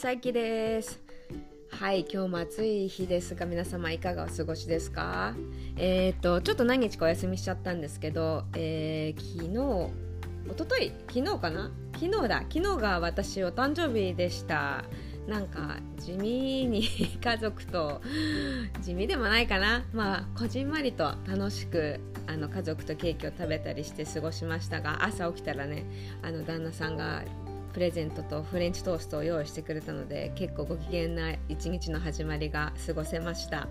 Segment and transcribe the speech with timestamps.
[0.00, 0.98] さきです。
[1.68, 5.34] はい今日も暑い日ですが皆様いかがお過ごしですか？
[5.76, 9.92] えっ、ー、とちょっと何日かお休みしちゃったんですけど、えー、昨日
[10.54, 11.70] 一昨日昨日かな？
[11.92, 12.38] 昨日だ。
[12.50, 14.86] 昨日が私お誕生日でした。
[15.28, 16.82] なんか地味に
[17.22, 18.00] 家族と
[18.80, 19.84] 地味でもないかな。
[19.92, 25.84] まあこじんまりと楽しくあの家族とケーキを食べたりして過ごしましたが朝起きたらね
[26.22, 27.22] あの旦那さんが
[27.72, 33.68] プレゼントとフレンチトーストを用意してくれたので結構ご機嫌な一日の始まりが過ごせました。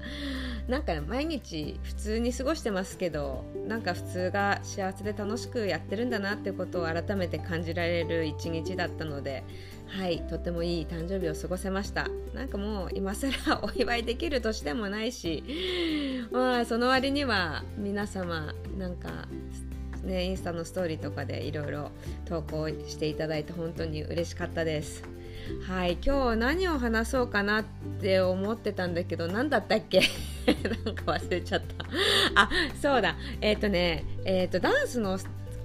[0.68, 9.44] なんか毎日普通に過ごしてますけどなんか普通が幸せで楽しくやってるんだなってことを改めて感じられる一日だったので
[9.88, 12.08] はいとてもいい誕生日を過ごせました。
[12.34, 13.32] なんかもう今更
[13.64, 15.44] お祝いできる年でもないし
[16.32, 19.28] まあその割には皆様なんか
[20.10, 21.92] ね、インスタのストーリーとかでいろいろ
[22.26, 25.04] 投稿していただいて本当に嬉しかったです。
[25.68, 27.64] はい、今日何を話そうかなっ
[28.02, 30.02] て思ってたんだけど何だったっけ？
[30.86, 31.86] なんか忘れちゃった。
[32.36, 32.50] あ、
[32.82, 33.16] そうだ。
[33.42, 35.18] えっ、ー、とね、えっ、ー、とダンスの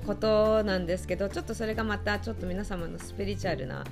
[0.04, 3.84] ことなんですけどちょっとそれがまたちょっと皆様のスピリチュアルな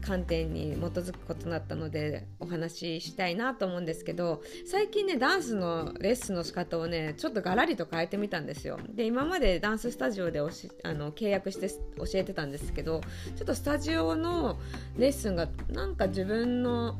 [0.00, 8.78] 観点に基づくことだったのでお話ししたいなと思うんですけど最近ねダンスのレッスンの仕方をねちょっとガラリと変えてみたんですよ。
[8.94, 13.00] で今までダンススタジオでおしあの契約して教えてたんですけど
[13.36, 14.58] ちょっとスタジオの
[14.96, 16.96] レッスンがなんか自分の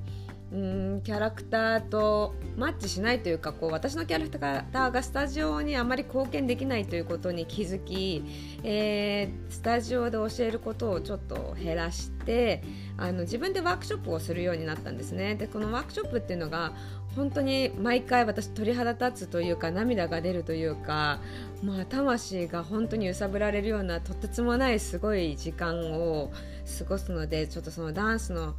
[0.52, 0.54] う
[0.98, 8.22] んキャラクターとマッチしないというかこう私のキャラクターがスタジオにあまり貢献できないということに気づき、
[8.62, 12.62] えー、スタジオで教えることをちょっと減らして
[12.98, 15.36] あの自分でワークショップをするようになったんですね。
[15.36, 16.74] でこのワークショップっていうのが
[17.16, 21.20] 本当に毎回私鳥肌立つというか涙が出るというか、
[21.62, 26.30] まあ、魂が本当に揺さぶられるようなとてつもないすごい時間を
[26.78, 28.54] 過ごすのでちょっとそのダンスの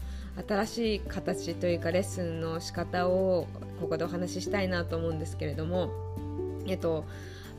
[0.48, 3.48] 新しい形というかレッスンの仕方を
[3.80, 5.92] ここでお話ししたいなと思うんですけれども、
[6.67, 7.05] えっと、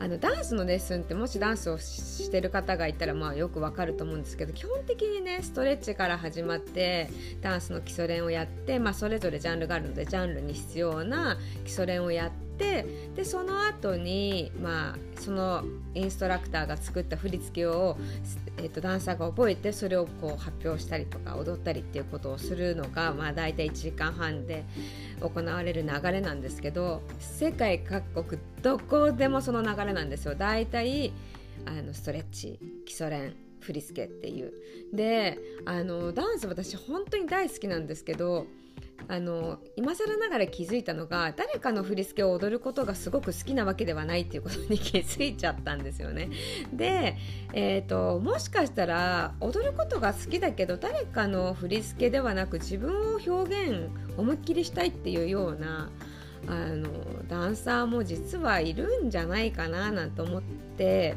[0.00, 17.96] あのダンスのレッスンってもしダンスをしてる方がいたらまあよくわかると思うんですけど基本的にねストレッチから始まってダンスの基礎練をやって、まあ、それぞれジャンルがあるのでジャンルに必要な基礎練をやってってでその後にまあそのインストラクターが作った振り付けを、
[18.58, 24.64] えーと、ダンサーが覚えてそれをこう発表したりとか踊ったりっていうことをするのが、まあ、大体1時間半で
[25.20, 30.34] 行われる流れなんですけど世界各国どこでもその流れなんですよ。
[30.34, 31.12] 大体
[31.66, 34.52] あのストレッチ基礎練振り付けっていう
[34.92, 38.46] であのダンス私本当に大好きなんですけど
[39.06, 46.30] あの今更ながら気づいたのが誰かの振り付けを踊ることがすごく好きなわけではないっていうことに気づいちゃったんですよね。
[46.72, 47.16] で、
[47.52, 55.90] えーと、もしかしたら踊ることが好きだけど誰かの振り付けではなく自分を表現思いっきりしたいっていうような
[56.46, 56.88] あの
[57.28, 60.42] ダンサーも実はいるんじゃないかななんて思っ
[60.76, 61.16] て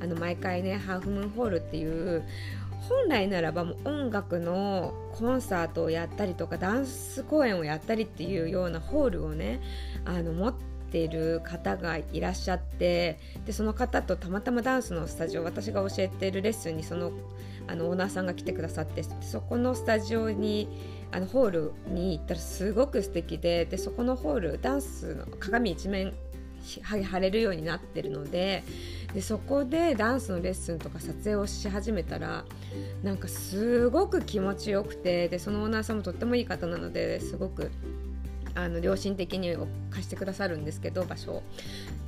[0.00, 2.24] あの毎回ねハーフムーンホールっていう
[2.88, 9.60] 本来ならばもう音楽のコンサートをやったりとかダンス公演をやったりっていうようなホールをね
[10.04, 10.54] あの持っ
[10.90, 17.12] ている方がいらっしゃってでその方とたまたまダンスのスタジオ私が教えているレッスンにその
[17.66, 20.68] あのオーナーさんが来てくださってそこのスタジオに
[21.12, 26.12] あのホールに行ったらすごく素敵ででそこのホールダンスの鏡一面
[26.82, 28.64] 貼れるようになってるので
[29.14, 32.44] でそこでダンスのレッスンとか撮影をし始めたら
[33.04, 37.70] なんかすごく気持ちよくてでそのオーナーさんもとってもいい方なのですごく
[38.54, 39.56] あの良心的に
[39.90, 41.42] 貸してくださるんですけど場所。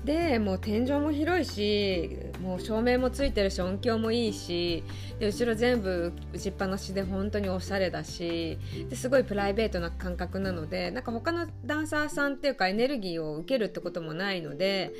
[0.04, 4.84] でもう天井も広いしもう照明もついてるし音響もいいし
[5.18, 8.56] で後ろ全部打ちっぱなしで本当におしゃれだし
[8.88, 14.92] ですごいプライベートな感覚なのでなんか他のダンサーさんっていうかエネルギーを受けるってこともないので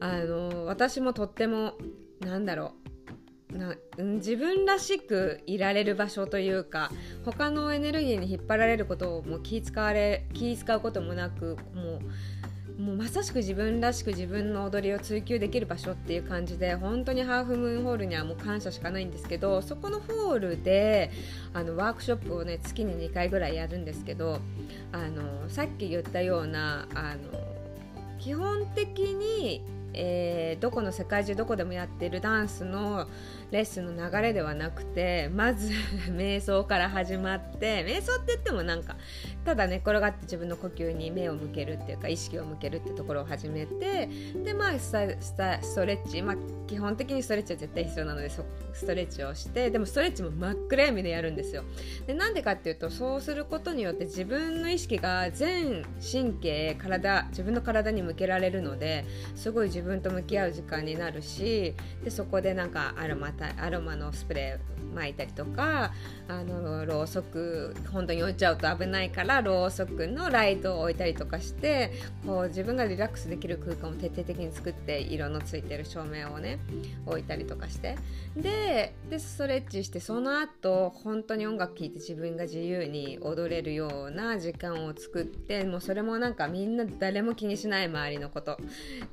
[0.00, 1.74] あの私もとっても
[2.20, 2.83] なんだろう
[3.54, 6.90] な自分らしくいられる場所というか
[7.24, 12.00] 他のエネルギーに引っ張られることをもう気使われ気使うこともなくもう
[12.78, 21.12] もうまさしく自分らしく自分の踊りを追求できる場所っていう感じで本当にハーフムーンホールにはもう感謝しかないんですけどそこのホールで
[21.52, 24.40] あのワークショップをね月に2回ぐらいやるんですけど
[24.90, 27.38] あのさっき言ったようなあの
[28.18, 29.62] 基本的に
[29.94, 33.06] えー、どこの世界中どこでもやってるダンスの
[33.50, 35.70] レッスンの流れではなくてまず
[36.12, 38.96] 瞑想から始まって瞑想って言ってもなんか
[39.44, 44.08] ただ寝転がって自分の呼吸に目を向けるっていうか意識を向けるってところを始めて
[44.44, 44.98] でまあスト
[45.86, 46.36] レッチ、まあ、
[46.66, 48.42] 基基本的にストレッチは絶対必要なのでス
[48.84, 51.62] トレッチをしてでもストレッチも真っ暗闇でやるんですよ。
[52.08, 59.04] でなんでかっていうとそうすることによって自分の意識が全神経体自分の体に向けられるので
[59.36, 65.92] すごい自分分と向き合う時間になるしでそこでなんかアロマアロマのスプレー巻いたりとか
[66.28, 71.92] あのろうそく本当に置いちゃうと危ないからろうそくのライトを置いたりとかして
[72.26, 76.58] こう自分がリラックスできる空間を徹底的に作って色のついてる照明をね
[77.06, 77.96] 置いたりとかして。
[78.36, 88.58] ででストレッチしてその後本当に音楽聴いて自分が自由に踊れるような時間を作ってもうそれもなんかみんな誰も気にしない周りのこと。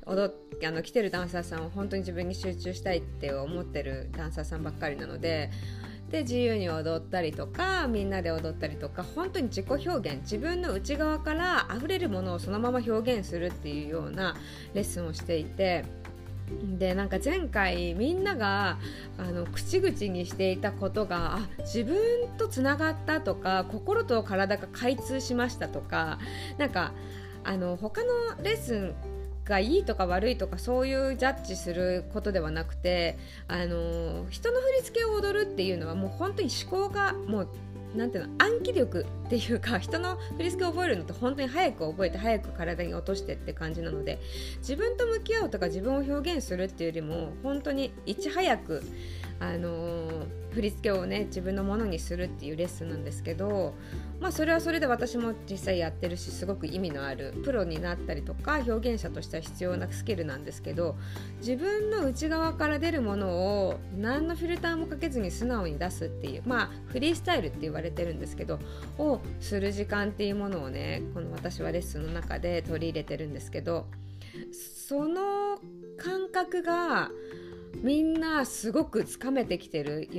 [0.05, 5.49] 踊ってあの来てるダンサーさんは本当に自分に集中したいって思ってるダンサーさんばっかりなので
[6.11, 14.35] で自由に踊ったりとかみんなで踊ったりとか本当に自己表現自分の内側から溢れるものをそのまま表現するっていうような
[14.73, 15.85] レッスンをしていて。
[16.77, 18.77] でなんか前回みんなが
[19.17, 21.97] あの口々にしていたことがあ自分
[22.37, 26.19] とつながったとか心と体が開通しましたとか
[26.57, 26.91] なんか
[27.45, 28.09] あの他の
[28.43, 28.95] レッスン
[29.51, 33.17] がいいとか悪いとかそういうジャッジすることではなくて
[33.49, 37.49] あの人の振り付けを踊るっていうのはもう本当に思考がもう
[37.93, 44.19] なんていうの暗記力っていうか人の振り付けを覚えるのって本当に早く覚えて早く体に落としてって感じなので
[44.59, 48.81] 自分と向き合うとか自分を表現するっていうよりも本当にいち早く
[49.41, 53.73] あの、振り付けをね自分のものにするっていうレッスンなんですけど、
[54.19, 60.95] まあ、それはそれで私も実際やってるしすごく意味のあるプロになったりとか表現者としては必要なスキルなんですけど
[61.39, 63.29] 自分の内側から出るもの
[63.67, 68.59] を何のフィルターもかけずに素直に出すっていうまあフリースタイルって言われてるんですけど
[68.97, 73.87] をする時間っていうものをねこの私はレッスンの中で取り入れてるんですけど
[74.87, 75.57] その
[75.97, 77.09] 感覚が
[77.81, 80.09] みんなすごくつかめてきてる。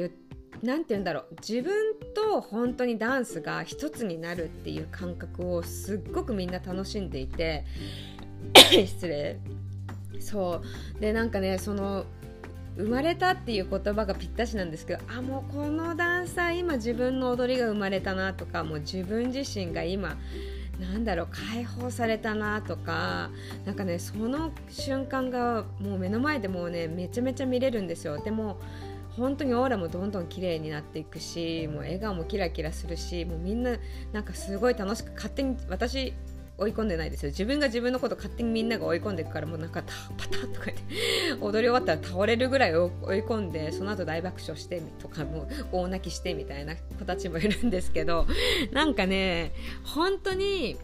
[0.62, 1.36] 何て言うんだろう。
[1.40, 7.64] 自分と本当にダンスが一つになるっていう感覚をすっごくみんな楽しんでいて。
[8.86, 9.38] 失礼。
[10.20, 10.62] そ
[10.96, 11.00] う。
[11.00, 12.04] でなんかねその
[12.76, 20.16] 生まれたっていう言葉がぴったしなんですけどあもうこのダンサー今自分の踊りが生まれたなとかもう自分自身が今
[20.82, 23.31] なんだろう解放されたなとか
[23.64, 28.23] なんかねその瞬間がもう目の前でもうねめちゃめちゃ見れるんですよ。
[28.23, 28.58] でも
[29.17, 33.76] 本当にオーラもどんどん綺麗になっていくしもう笑顔もキラキラするしもうみんな
[34.12, 36.14] なんかすごい楽しく勝手に私
[36.62, 37.30] 追い込んでないですよ。
[37.30, 39.82] 自分が自分のこと勝手にみんなが追い込んでいくからもうなんか
[40.16, 40.84] パタッとか言って
[41.40, 42.90] 踊り終わったら倒れるぐらい追い
[43.22, 48.26] 込んでその後大爆笑してとかも大泣きしてみたいな子たちもいるんですけど
[48.72, 49.52] なんかね
[49.84, 50.76] 本当に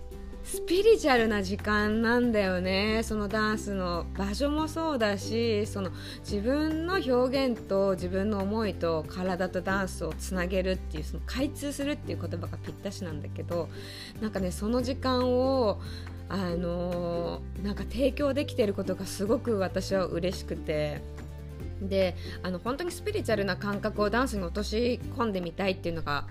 [0.49, 5.91] スピリチュアルな時間なんだよねそのダンスの場所もそうだしその
[6.21, 13.69] 自分の表現と自分の思いと体とダンスをつなげるっていうその開通するっていう言葉がぴったしなんだけど
[14.23, 15.83] なんかねその時間を
[16.31, 21.03] あの、なんか提供できてることがすごく私は嬉しくて。
[21.81, 26.27] であの本当にスピリチュアルな感覚をダンスに落とし込んでみたいっていうのが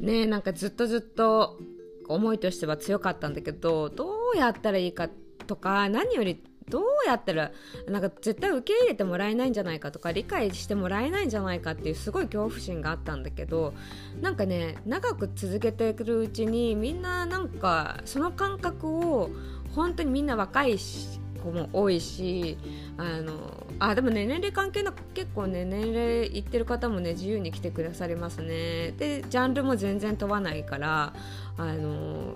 [0.00, 1.58] ねなんかずっとずっと
[2.08, 5.08] 思いとしては強かったんだけどどうやったらいいか
[5.46, 7.52] とか何よりどうやったら
[7.88, 13.72] なんか絶対受け入れてもらえないんじゃないかとか理解してもらえないんじゃないかっていうすごい恐怖心があったんだけど
[14.20, 19.30] なんかね長く続けてくるうちにみんななんかその感覚を
[19.74, 22.58] 本当にみんな若いし子も多いし
[22.96, 28.92] あのあでもね年齢関係なく結構ね年齢いってる方もね自由に来てくださりますね。
[28.98, 31.12] でジャンルも全然問わないから
[31.56, 32.34] あの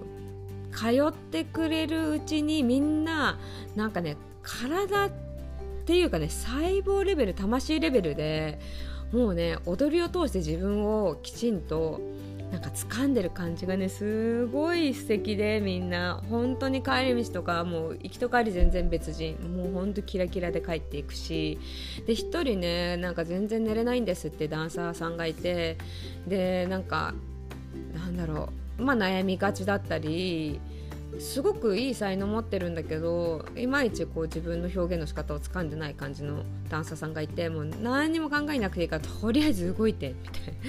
[0.73, 3.39] 通ってくれるうちにみんな
[3.75, 5.11] なんかね体っ
[5.85, 8.61] ていうかね細胞レベル魂レベルで
[9.13, 12.01] もうね踊りを通して自分をきちんと
[12.51, 16.21] なんか掴んでる感じがねすごい素敵でみんな。
[16.29, 19.37] 本当に帰り道とかもう行きと帰り全然別人。
[19.57, 21.59] もう本当キラキラで帰っていくし。
[22.07, 25.79] で1人ねなんか全然寝れないんですってダンサーさんがいて。
[26.27, 27.15] でなんか
[27.95, 28.83] なんだろう。
[28.83, 30.61] まあ悩みがちだったり
[31.21, 40.61] すごくいい才能持ってるんだけどいまいちこう自分の表現の仕方を掴んでない感じのダンサーさんがいてもう何にも考えなくていいからとりあえず動いてみたいな。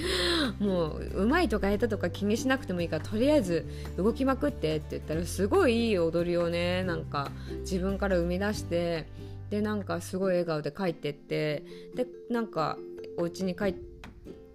[0.58, 3.66] もううまいとか下手とか気にしなくてもいいからとりあえず
[3.96, 7.30] 動きまくってって言ったらすごいいい踊りをねなんか
[7.60, 9.06] 自分から生み出して
[9.50, 11.62] でなんかすごい笑顔で帰ってって
[11.94, 12.78] でなんか
[13.18, 13.74] お家に帰っ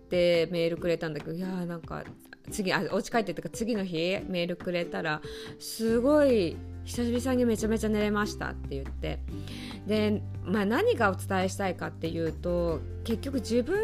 [0.09, 2.03] てメールくれたんだけどいやーなんか
[2.51, 5.21] 次あお家帰ってとか次の日メールくれたら
[5.59, 9.19] すごい久しぶりにめちゃめちゃ寝れましたって言って。
[9.85, 13.77] で、まあ、何がお伝えしたいかっていうと結局自分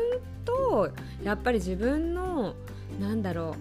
[0.46, 0.90] と
[1.24, 2.56] やっぱり自分の
[3.00, 3.56] なんだろ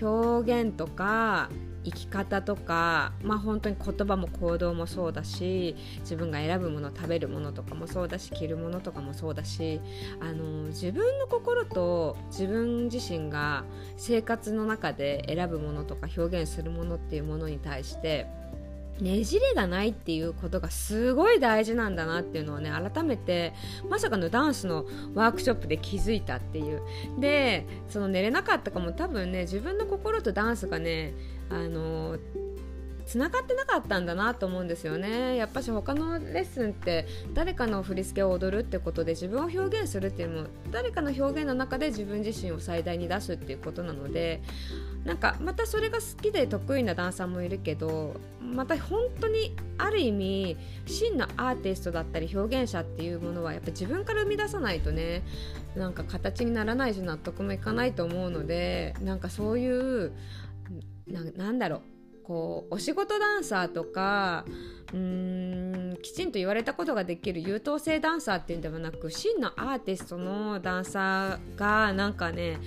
[0.00, 1.50] う表現とか
[1.84, 9.80] 生き方とか、まあ、本当に言葉も行動もそうだし自分が選ぶもの食べるものとかもそうだし着るものとかもそうだし
[10.20, 13.64] あの自分の心と自分自身が
[13.96, 18.26] 生活の中で選ぶものとか表現するものっていうものに対して
[19.00, 23.54] ねじれがないっていうことがすごい大事なんだなっていうのをね改めて
[23.88, 26.82] まさかのダンスのワークショップで気づいたっていう。
[27.18, 31.14] でその寝れなかったかも多分ね自分の心とダンスがね
[31.50, 32.18] あの
[33.08, 35.36] つながってなかったんだなと思うんですよね。
[35.36, 44.42] やっぱし他のレッスンって誰かの振り付けを踊るってことで自分を表現するっていうのも誰かの表現の中で自分自身を最大に出すっていうことなので
[45.06, 55.22] なんかまたそれが好きで得意なダンサーもいるけどまた本当にある意味真のアーティストだったり表現者っていうものはやっぱ自分から生み出さないとね
[55.76, 60.12] なんか形にならないし納得もいかないと思うのでなんかそういう
[61.08, 61.82] なんだろう。
[62.28, 64.44] こうお仕事ダンサーとか
[64.92, 72.58] うーんきちんと言われたことができる優等生ダンサーっていうんではなく真のアーティストのダンサーがなんかね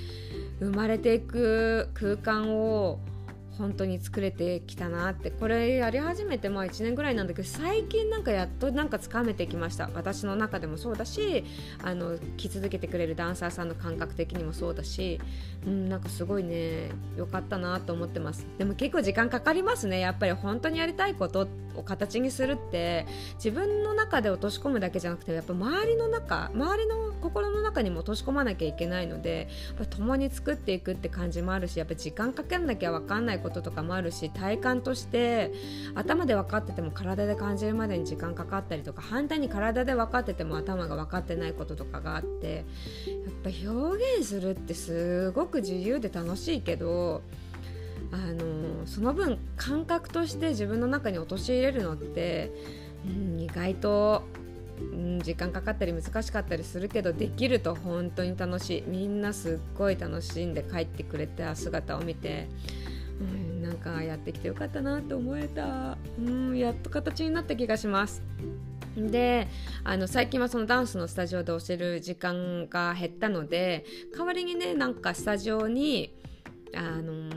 [0.59, 2.99] 生まれていく空間を
[3.57, 9.89] 本当に作れてきたなってこれやり始めてまあ1年ぐらいなんだけど最近なんかやっとなんかつかめてきました。
[9.93, 11.43] 私の中でもそうだし
[11.83, 15.19] あの来続けてくれるダンサーさんの感覚的にもそうだし、
[15.65, 18.45] うん、なんかすごいね良かったなと思ってます。
[18.57, 19.99] でも結構時間かかりますね。
[19.99, 23.05] やっぱり本当にやりたいことを形にするって。
[23.35, 35.51] 自分の中で落とし込むだけじゃなくてやっぱ周りの中周りの心の中にも落とし込まなきゃいけないのでやっぱ共に作っていくって感じもあるしやっぱ時間かけなきゃ分かんないこととかもあるし体感として
[35.95, 42.65] 頭で分かってても体で感じるまでに時間かかったりとか反対に体で分かってても頭が分かってないこととかがあって
[43.25, 47.21] やっぱ表現するってすごく自由で楽しいけど
[48.11, 52.51] あのその分感覚として自分の中に陥れるのって、
[53.05, 54.23] うん、意外と、
[54.79, 58.83] うん、時間かかったり難しかったりするけどできると本当に楽しい。
[58.87, 62.49] みんなすっごい楽しんで帰ってくれた姿を見て。
[63.21, 68.21] うん、なんかやってきてよかったなって思えた、うん、やっと形になった気がします。
[68.97, 69.47] で
[69.85, 76.13] あの最近はそのダンスのスタジオで教える時間が減ったので代わりにねなんかスタジオに
[76.75, 77.29] あの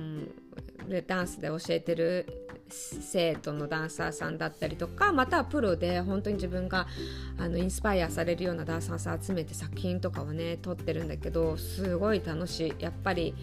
[1.07, 2.44] ダンスで教えてる
[2.75, 6.87] 生徒のダンサーさんだったりとかまたはプロで本当に自分が
[7.39, 13.35] あのインスパイアされるようなダンサーさん集めて作品とかをね撮ってるんだけどすごい楽しいやっぱり、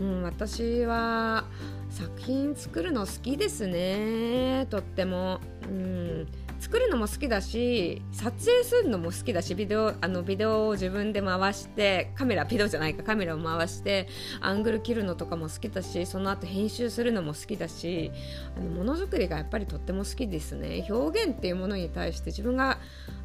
[0.00, 1.44] うん、私は
[1.90, 5.40] 作品作るの好きですねとっても。
[5.64, 6.26] うん
[6.58, 14.08] 作るのも好きだし撮影するのも好きだしビデオあのビデオを自分で回してカメラビデオじゃないかカメラを回して
[14.40, 18.10] アングル切るのとかも好きだしその後編集するのも好きだし
[18.56, 20.86] あのものづくりがやっぱりとっても好きですね。
[20.88, 22.78] 表現っていうものに対して自分が、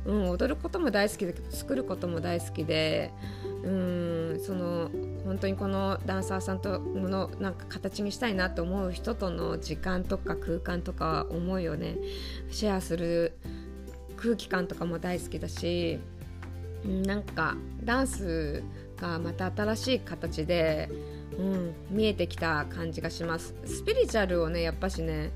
[0.06, 3.12] うん、踊ることも大好きで作ることも大好きで
[3.64, 4.90] うんその
[5.26, 11.98] 本当にこのダンサーさんとものなんか形にしたいなと思う人との時間とか空間とか思いをね。
[12.50, 13.38] シェアする
[14.18, 16.00] 空気感とかも大好きだし
[16.86, 18.64] なんかダンス
[18.98, 20.90] がまた新しい形で、
[21.38, 23.56] うん、見えてきた感じがします。
[23.66, 25.32] スピリチュアルをねやっぱしね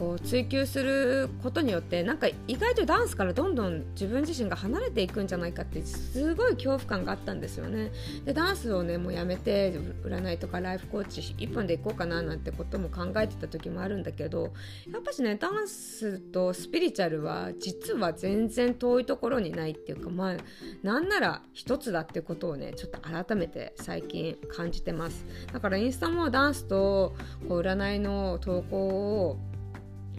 [0.00, 7.92] こう追求することによってなんか意外とダンスからどんどん自分自身が離れていくんじゃないかってすごい恐怖感があったんですよね。
[8.24, 14.54] でダンスをねもうやめて占いとかライフコーチ1本でいこうかななんてことも考えてた時もあるんだけど
[14.90, 20.36] やっぱしねダンスとスピリチュアルは実は全然遠いところにないっていうかまあ
[20.82, 25.26] なんなら一つだっていうことをねちょっと改めて最近感じてます。
[25.52, 27.14] だからインスタもダンスと
[27.46, 29.49] こう占いの投稿を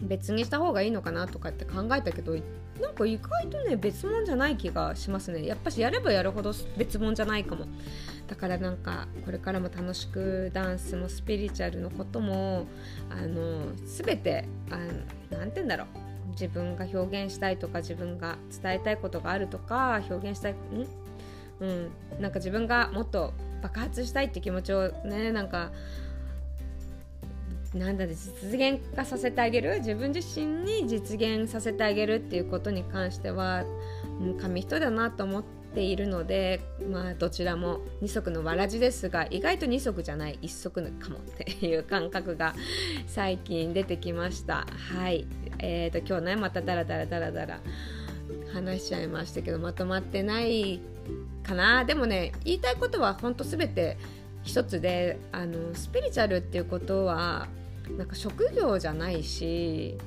[0.02, 2.34] 別にした方がいいのかなとかって考えたけど
[2.80, 5.46] なんか意外とね別物じゃない気がしますね。
[5.46, 7.66] やっぱしやればやるほど別物じゃないかも。
[8.26, 12.66] だからなんかこれからも楽しくダンスもスピリチュアルのことも
[13.10, 14.48] あの全て
[15.30, 15.86] 何て言うんだろう。
[16.30, 20.56] 自分が表現したいとか自分が伝えたいことがあるとか表現したいん？
[21.60, 21.90] うん、
[22.20, 25.70] なんか自分がもっと爆発したいって気持ちをねなんか
[27.74, 28.16] なんだ実
[28.52, 29.78] 現化させてあげる？
[29.78, 33.64] 自分自身に実現させてあげるっていうことに関しては、
[34.20, 35.42] う、紙一重だなと思っ
[35.74, 36.60] ているので、
[36.90, 42.54] まあ、どちらも二足のわらじですが意外と二足じゃない一足かもっていう感覚が
[43.06, 44.66] 最近出てきました。
[44.92, 45.26] はい。
[45.58, 47.60] えーと、今日ねまたダラダラダラダラ
[48.52, 50.80] 話しちゃいましたけどまとまってない
[51.42, 51.86] かな。
[51.86, 53.96] でもね言いたいことは本当全て
[54.42, 57.48] 一つであのスピリチュアルっていうことは
[57.96, 59.98] なんか職業じゃないし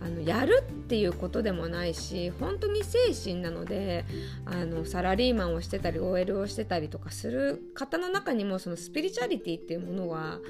[0.00, 4.04] あのやるっていうことでもないし本当に精神なので
[4.44, 10.40] あのサラリーマンをしてたり OL をしてたりとかする方の中にもそのスピリチュアリティっていうものは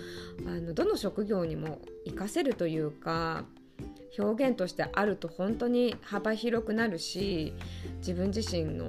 [0.46, 3.44] あのどの職業にも活かせるというか
[4.18, 7.52] 表現としてあると本当に幅広くなるし
[7.98, 8.86] 自分自身の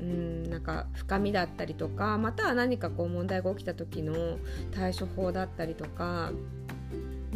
[0.00, 4.38] うんなんか深みだったりとかまたは何かこう問題が起きた時の
[4.72, 6.32] 対処法だったりとか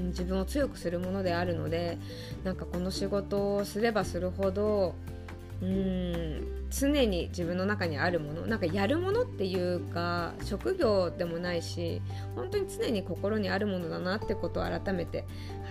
[0.08, 1.98] 自分を強くするものであるので
[2.44, 4.94] なんかこの仕事をすればするほど
[5.62, 12.02] うん常に自分の中にあるものなんかやるものっていうか職業でもないし
[12.34, 15.24] 本当に常に心にあるものだなってことを改めて、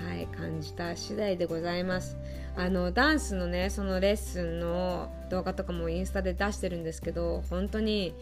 [0.08, 2.18] はい、感じた次第でございます。
[2.56, 8.14] あのダンスのねそのレッスンの動画とかもインスタで出してるんですけど本当に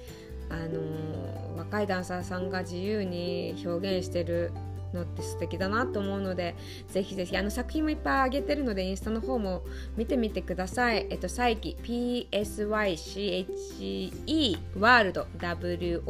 [0.49, 4.51] あの若いダンサーさんが自由に表現してる
[4.93, 6.55] のって素敵だなと思うので
[6.89, 9.63] ぜひぜひあの作品もいっぱいあげてるのでインスタの方も
[9.97, 11.07] 見てみてください。
[11.09, 12.31] えっと、サイキ PSYCHE
[14.77, 16.01] ワールド WORLD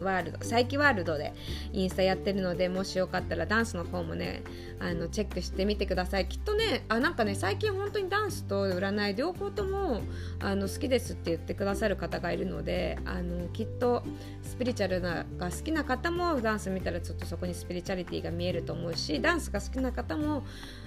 [0.00, 1.34] ワールドサイキワールドで
[1.72, 4.42] インスタやってるのでもしよかったらダンスの方もね
[4.78, 6.28] あのチェックしてみてください。
[6.28, 10.02] きっとねあなんかね最近本当にダンスと占い両方とも
[10.40, 14.02] あの好きですって言ってくださる方がいるのであのきっと
[14.42, 20.44] スピリチュアルなが好きな方もダンス見たらちょっとそこにスピリチュアリティが見えると思うしダンスが好きな方も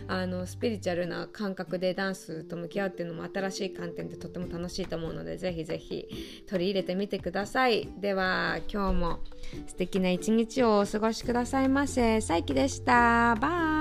[0.07, 7.87] あのスピリチュアルな感覚でダンスと向き合うっていうのも新しい観点でとっても楽しいと思うのでぜひぜひ取り入れてみてください。
[7.99, 9.19] では今日も
[9.67, 12.21] 素敵な一日をお過ごしくださいませ。
[12.21, 13.35] さいきでした。
[13.35, 13.78] バイ。